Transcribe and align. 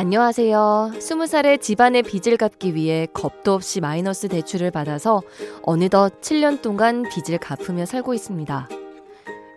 안녕하세요. 0.00 0.92
20살에 0.94 1.60
집안의 1.60 2.04
빚을 2.04 2.38
갚기 2.38 2.74
위해 2.74 3.06
겁도 3.12 3.52
없이 3.52 3.82
마이너스 3.82 4.28
대출을 4.28 4.70
받아서 4.70 5.20
어느덧 5.60 6.22
7년 6.22 6.62
동안 6.62 7.02
빚을 7.02 7.36
갚으며 7.36 7.84
살고 7.84 8.14
있습니다. 8.14 8.66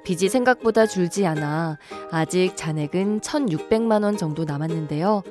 빚이 0.03 0.27
생각보다 0.27 0.85
줄지 0.85 1.25
않아 1.25 1.77
아직 2.11 2.57
잔액은 2.57 3.21
1,600만 3.21 4.03
원 4.03 4.17
정도 4.17 4.43
남았는데요. 4.43 5.23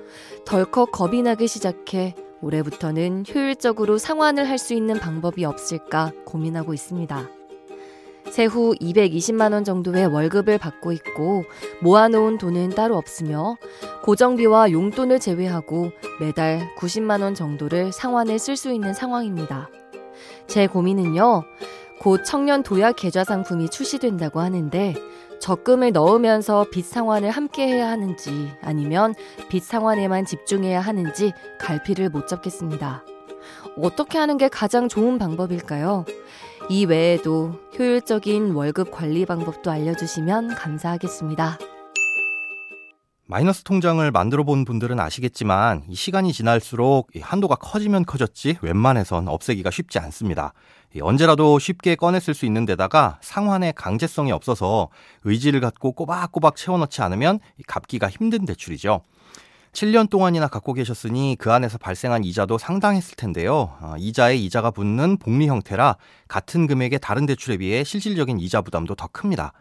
덜컥 0.47 0.93
겁이 0.93 1.21
나기 1.21 1.47
시작해 1.47 2.15
올해부터는 2.41 3.27
효율적으로 3.29 3.99
상환을 3.99 4.49
할 4.49 4.57
수 4.57 4.73
있는 4.73 4.99
방법이 4.99 5.45
없을까 5.45 6.13
고민하고 6.25 6.73
있습니다. 6.73 7.29
세후 8.31 8.75
220만 8.81 9.53
원 9.53 9.63
정도의 9.63 10.07
월급을 10.07 10.57
받고 10.57 10.93
있고 10.93 11.45
모아놓은 11.83 12.39
돈은 12.39 12.71
따로 12.71 12.97
없으며 12.97 13.57
고정비와 14.03 14.73
용돈을 14.73 15.21
제외하고 15.21 15.93
매달 16.19 16.69
90만 16.77 17.23
원 17.23 17.35
정도를 17.35 17.93
상환에 17.93 18.37
쓸 18.37 18.57
수 18.57 18.73
있는 18.73 18.95
상황입니다. 18.95 19.69
제 20.47 20.67
고민은요. 20.67 21.45
곧 22.01 22.25
청년 22.25 22.65
도약 22.65 22.97
계좌 22.97 23.23
상품이 23.23 23.69
출시된다고 23.69 24.41
하는데 24.41 24.95
적금을 25.41 25.93
넣으면서 25.93 26.67
빚 26.73 26.85
상환을 26.85 27.31
함께 27.31 27.67
해야 27.69 27.89
하는지 27.89 28.53
아니면 28.61 29.15
빚 29.49 29.63
상환에만 29.63 30.25
집중해야 30.25 30.81
하는지 30.81 31.33
갈피를 31.61 32.11
못 32.11 32.27
잡겠습니다. 32.27 33.05
어떻게 33.81 34.19
하는 34.19 34.37
게 34.37 34.49
가장 34.49 34.89
좋은 34.89 35.19
방법일까요? 35.19 36.05
이 36.69 36.87
외에도 36.87 37.55
효율적인 37.79 38.53
월급 38.53 38.91
관리 38.91 39.27
방법도 39.27 39.71
알려주시면 39.71 40.55
감사하겠습니다. 40.57 41.59
마이너스 43.33 43.63
통장을 43.63 44.11
만들어 44.11 44.45
본 44.45 44.67
분들은 44.67 45.01
아시겠지만 45.01 45.85
이 45.89 45.95
시간이 45.95 46.35
지날수록 46.35 47.09
한도가 47.19 47.55
커지면 47.55 48.05
커졌지 48.05 48.59
웬만해선 48.61 49.27
없애기가 49.27 49.71
쉽지 49.71 49.99
않습니다. 50.01 50.53
언제라도 51.01 51.59
쉽게 51.59 51.95
꺼냈을 51.95 52.35
수 52.35 52.45
있는 52.45 52.67
데다가 52.67 53.17
상환의 53.23 53.73
강제성이 53.73 54.33
없어서 54.33 54.91
의지를 55.25 55.61
갖고 55.61 55.93
꼬박꼬박 55.93 56.57
채워넣지 56.57 57.01
않으면 57.01 57.41
갚기가 57.67 58.11
힘든 58.11 58.45
대출이죠. 58.45 59.01
7년 59.73 60.11
동안이나 60.11 60.49
갖고 60.49 60.75
계셨으니 60.75 61.37
그 61.39 61.51
안에서 61.51 61.79
발생한 61.79 62.25
이자도 62.25 62.59
상당했을 62.59 63.17
텐데요. 63.17 63.73
어, 63.81 63.95
이자에 63.97 64.37
이자가 64.37 64.73
붙는 64.73 65.17
복리 65.17 65.47
형태라 65.47 65.97
같은 66.29 66.67
금액의 66.67 66.99
다른 66.99 67.25
대출에 67.25 67.57
비해 67.57 67.83
실질적인 67.83 68.39
이자 68.41 68.61
부담도 68.61 68.95
더 68.95 69.07
큽니다. 69.07 69.55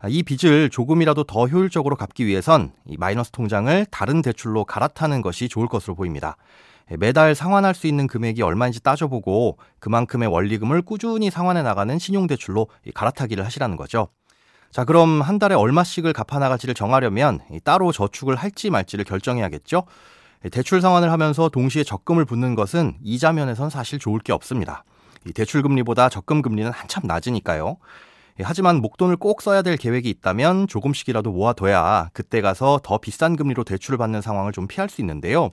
아, 0.00 0.08
이 0.08 0.22
빚을 0.22 0.70
조금이라도 0.70 1.24
더 1.24 1.46
효율적으로 1.46 1.96
갚기 1.96 2.24
위해선 2.24 2.70
이 2.86 2.96
마이너스 2.96 3.32
통장을 3.32 3.84
다른 3.90 4.22
대출로 4.22 4.64
갈아타는 4.64 5.22
것이 5.22 5.48
좋을 5.48 5.66
것으로 5.66 5.96
보입니다. 5.96 6.36
예, 6.92 6.96
매달 6.96 7.34
상환할 7.34 7.74
수 7.74 7.88
있는 7.88 8.06
금액이 8.06 8.40
얼마인지 8.42 8.80
따져보고 8.80 9.58
그만큼의 9.80 10.28
원리금을 10.28 10.82
꾸준히 10.82 11.30
상환해 11.30 11.62
나가는 11.62 11.98
신용대출로 11.98 12.68
갈아타기를 12.94 13.44
하시라는 13.44 13.76
거죠. 13.76 14.08
자, 14.70 14.84
그럼 14.84 15.20
한 15.20 15.40
달에 15.40 15.56
얼마씩을 15.56 16.12
갚아 16.12 16.38
나갈지를 16.38 16.76
정하려면 16.76 17.40
따로 17.64 17.90
저축을 17.90 18.36
할지 18.36 18.70
말지를 18.70 19.04
결정해야겠죠. 19.04 19.82
대출 20.52 20.80
상환을 20.80 21.10
하면서 21.10 21.48
동시에 21.48 21.82
적금을 21.82 22.24
붓는 22.24 22.54
것은 22.54 22.98
이자 23.02 23.32
면에선 23.32 23.70
사실 23.70 23.98
좋을 23.98 24.20
게 24.20 24.32
없습니다. 24.32 24.84
대출 25.34 25.62
금리보다 25.62 26.08
적금 26.08 26.42
금리는 26.42 26.70
한참 26.70 27.02
낮으니까요. 27.06 27.78
하지만 28.40 28.80
목돈을 28.80 29.16
꼭 29.16 29.42
써야 29.42 29.62
될 29.62 29.76
계획이 29.76 30.08
있다면 30.10 30.68
조금씩이라도 30.68 31.32
모아둬야 31.32 32.10
그때 32.12 32.40
가서 32.40 32.80
더 32.82 32.98
비싼 32.98 33.36
금리로 33.36 33.64
대출을 33.64 33.98
받는 33.98 34.20
상황을 34.20 34.52
좀 34.52 34.68
피할 34.68 34.88
수 34.88 35.00
있는데요. 35.00 35.50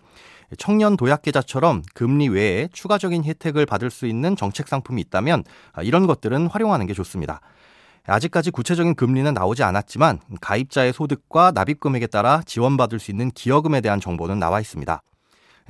청년 0.59 0.95
도약 0.95 1.23
계좌처럼 1.23 1.81
금리 1.95 2.29
외에 2.29 2.69
추가적인 2.71 3.23
혜택을 3.23 3.65
받을 3.65 3.89
수 3.89 4.05
있는 4.05 4.35
정책 4.35 4.67
상품이 4.67 5.01
있다면 5.01 5.43
이런 5.81 6.05
것들은 6.05 6.47
활용하는 6.47 6.85
게 6.85 6.93
좋습니다. 6.93 7.41
아직까지 8.05 8.51
구체적인 8.51 8.93
금리는 8.93 9.33
나오지 9.33 9.63
않았지만 9.63 10.19
가입자의 10.39 10.93
소득과 10.93 11.53
납입 11.55 11.79
금액에 11.79 12.05
따라 12.05 12.43
지원받을 12.45 12.99
수 12.99 13.09
있는 13.09 13.31
기여금에 13.31 13.81
대한 13.81 13.99
정보는 13.99 14.37
나와 14.37 14.59
있습니다. 14.59 15.01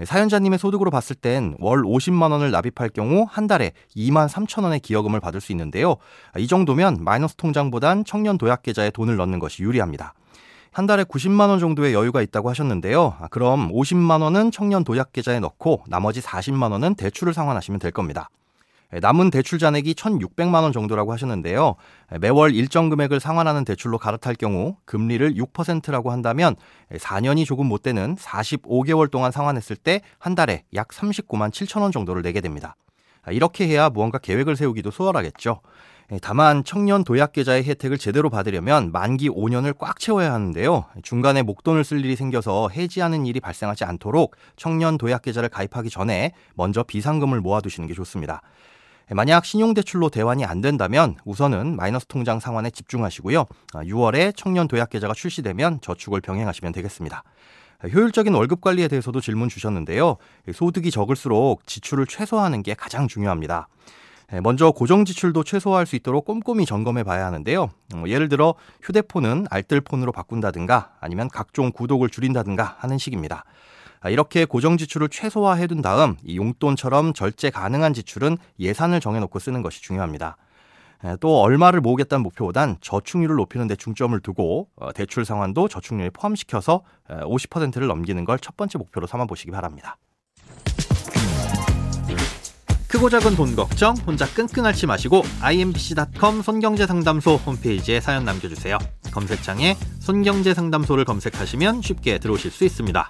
사연자님의 0.03 0.59
소득으로 0.59 0.91
봤을 0.91 1.15
땐 1.15 1.55
월 1.59 1.83
50만 1.83 2.31
원을 2.31 2.51
납입할 2.51 2.89
경우 2.89 3.25
한 3.29 3.47
달에 3.47 3.71
2만 3.95 4.27
3천 4.27 4.63
원의 4.63 4.81
기여금을 4.81 5.19
받을 5.19 5.39
수 5.39 5.51
있는데요. 5.53 5.95
이 6.37 6.47
정도면 6.47 7.03
마이너스 7.03 7.35
통장보단 7.35 8.03
청년 8.03 8.37
도약 8.37 8.63
계좌에 8.63 8.89
돈을 8.89 9.15
넣는 9.15 9.39
것이 9.39 9.63
유리합니다. 9.63 10.13
한 10.73 10.87
달에 10.87 11.05
90만 11.05 11.47
원 11.47 11.59
정도의 11.59 11.93
여유가 11.93 12.21
있다고 12.21 12.49
하셨는데요. 12.49 13.15
그럼 13.29 13.71
50만 13.71 14.21
원은 14.21 14.51
청년 14.51 14.83
도약 14.83 15.13
계좌에 15.13 15.39
넣고 15.39 15.83
나머지 15.87 16.19
40만 16.19 16.71
원은 16.73 16.95
대출을 16.95 17.33
상환하시면 17.33 17.79
될 17.79 17.91
겁니다. 17.91 18.29
예, 18.93 18.99
남은 18.99 19.31
대출 19.31 19.59
잔액이 19.59 19.93
1,600만 19.95 20.63
원 20.63 20.71
정도라고 20.71 21.11
하셨는데요. 21.13 21.75
예, 22.13 22.17
매월 22.19 22.53
일정 22.53 22.89
금액을 22.89 23.19
상환하는 23.19 23.65
대출로 23.65 23.97
갈아탈 23.97 24.35
경우 24.35 24.77
금리를 24.85 25.35
6%라고 25.35 26.11
한다면 26.11 26.55
4년이 26.91 27.39
예, 27.39 27.45
조금 27.45 27.65
못 27.67 27.81
되는 27.81 28.15
45개월 28.15 29.09
동안 29.09 29.31
상환했을 29.31 29.75
때 29.75 30.01
한 30.19 30.35
달에 30.35 30.63
약 30.73 30.89
39만 30.89 31.51
7천 31.51 31.81
원 31.81 31.91
정도를 31.91 32.21
내게 32.21 32.41
됩니다. 32.41 32.75
아, 33.23 33.31
이렇게 33.31 33.67
해야 33.67 33.89
무언가 33.89 34.17
계획을 34.17 34.55
세우기도 34.55 34.91
수월하겠죠. 34.91 35.61
다만 36.21 36.63
청년 36.63 37.03
도약 37.03 37.31
계좌의 37.31 37.63
혜택을 37.63 37.97
제대로 37.97 38.29
받으려면 38.29 38.91
만기 38.91 39.29
5년을 39.29 39.75
꽉 39.79 39.99
채워야 39.99 40.31
하는데요. 40.33 40.85
중간에 41.01 41.41
목돈을 41.41 41.83
쓸 41.83 42.05
일이 42.05 42.15
생겨서 42.15 42.69
해지하는 42.69 43.25
일이 43.25 43.39
발생하지 43.39 43.85
않도록 43.85 44.35
청년 44.55 44.99
도약 44.99 45.23
계좌를 45.23 45.49
가입하기 45.49 45.89
전에 45.89 46.31
먼저 46.53 46.83
비상금을 46.83 47.41
모아두시는 47.41 47.87
게 47.87 47.95
좋습니다. 47.95 48.41
만약 49.11 49.45
신용대출로 49.45 50.09
대환이 50.09 50.45
안 50.45 50.61
된다면 50.61 51.15
우선은 51.25 51.75
마이너스 51.75 52.07
통장 52.07 52.39
상환에 52.39 52.71
집중하시고요. 52.71 53.45
6월에 53.73 54.29
아, 54.29 54.31
청년 54.35 54.67
도약 54.67 54.89
계좌가 54.89 55.13
출시되면 55.13 55.81
저축을 55.81 56.21
병행하시면 56.21 56.73
되겠습니다. 56.73 57.23
효율적인 57.83 58.33
월급 58.33 58.61
관리에 58.61 58.87
대해서도 58.87 59.21
질문 59.21 59.49
주셨는데요. 59.49 60.17
소득이 60.53 60.89
적을수록 60.89 61.67
지출을 61.67 62.07
최소화하는 62.07 62.63
게 62.63 62.73
가장 62.73 63.07
중요합니다. 63.07 63.67
먼저 64.41 64.71
고정 64.71 65.05
지출도 65.05 65.43
최소화할 65.43 65.85
수 65.85 65.95
있도록 65.95 66.25
꼼꼼히 66.25 66.65
점검해 66.65 67.03
봐야 67.03 67.27
하는데요. 67.27 67.69
어, 67.93 68.03
예를 68.07 68.27
들어 68.27 68.55
휴대폰은 68.81 69.45
알뜰폰으로 69.51 70.11
바꾼다든가 70.11 70.93
아니면 70.99 71.29
각종 71.29 71.71
구독을 71.71 72.09
줄인다든가 72.09 72.77
하는 72.79 72.97
식입니다. 72.97 73.45
아, 74.05 74.09
이렇게 74.11 74.45
고정 74.45 74.77
지출을 74.77 75.09
최소화해 75.09 75.65
둔 75.65 75.81
다음 75.81 76.15
이 76.23 76.37
용돈처럼 76.37 77.13
절제 77.13 77.49
가능한 77.49 77.95
지출은 77.95 78.37
예산을 78.59 78.99
정해놓고 78.99 79.39
쓰는 79.39 79.63
것이 79.63 79.81
중요합니다. 79.81 80.37
또 81.19 81.41
얼마를 81.41 81.81
모으겠다는 81.81 82.21
목표보단 82.21 82.77
저축률을 82.81 83.35
높이는 83.35 83.65
데 83.65 83.75
중점을 83.75 84.17
두고 84.19 84.69
어, 84.75 84.93
대출 84.93 85.25
상환도 85.25 85.69
저축률에 85.69 86.11
포함시켜서 86.11 86.83
50%를 87.09 87.87
넘기는 87.87 88.23
걸 88.25 88.37
첫 88.39 88.55
번째 88.55 88.77
목표로 88.77 89.07
삼아 89.07 89.25
보시기 89.25 89.49
바랍니다. 89.49 89.97
크고 92.87 93.09
작은 93.09 93.35
돈 93.35 93.55
걱정 93.55 93.95
혼자 94.05 94.27
끙끙 94.27 94.65
앓지 94.67 94.85
마시고 94.85 95.23
imbc.com 95.41 96.43
손경제상담소 96.43 97.37
홈페이지에 97.37 97.99
사연 97.99 98.23
남겨주세요. 98.23 98.77
검색창에 99.11 99.75
손경제상담소를 99.99 101.05
검색하시면 101.05 101.81
쉽게 101.81 102.19
들어오실 102.19 102.51
수 102.51 102.65
있습니다. 102.65 103.09